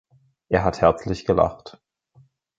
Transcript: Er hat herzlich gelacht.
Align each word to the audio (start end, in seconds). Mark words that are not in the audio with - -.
Er 0.49 0.63
hat 0.63 0.81
herzlich 0.81 1.25
gelacht. 1.25 1.79